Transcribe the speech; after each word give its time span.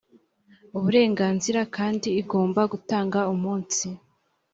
uburenganzira 0.77 1.61
kandi 1.75 2.07
igomba 2.21 2.61
gutanga 2.71 3.19
umunsi 3.33 3.87